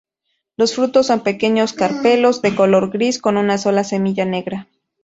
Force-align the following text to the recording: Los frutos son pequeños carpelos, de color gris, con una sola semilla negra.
Los 0.57 0.73
frutos 0.73 1.05
son 1.05 1.21
pequeños 1.21 1.73
carpelos, 1.73 2.41
de 2.41 2.55
color 2.55 2.89
gris, 2.89 3.19
con 3.21 3.37
una 3.37 3.59
sola 3.59 3.83
semilla 3.83 4.25
negra. 4.25 4.67